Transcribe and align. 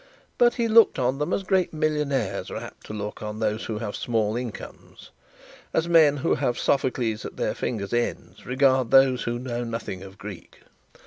But 0.39 0.55
he 0.55 0.67
looked 0.67 0.97
on 0.97 1.19
them 1.19 1.31
as 1.31 1.43
great 1.43 1.73
millionaires 1.73 2.49
are 2.49 2.57
apt 2.57 2.87
to 2.87 2.93
look 2.93 3.21
on 3.21 3.37
those 3.37 3.65
who 3.65 3.77
have 3.77 3.95
small 3.95 4.35
incomes; 4.35 5.11
as 5.75 5.87
men 5.87 6.17
who 6.17 6.33
have 6.33 6.57
Sophocles 6.57 7.23
at 7.23 7.37
their 7.37 7.53
fingers' 7.53 7.93
ends 7.93 8.43
regard 8.43 8.89
those 8.89 9.25
who 9.25 9.37
know 9.37 9.63
nothing 9.63 10.01
of 10.01 10.17
Greek. 10.17 10.61